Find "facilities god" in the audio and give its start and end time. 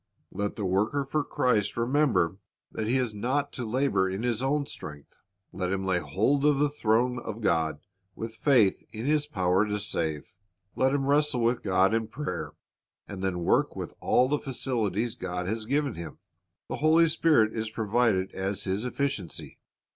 14.39-15.45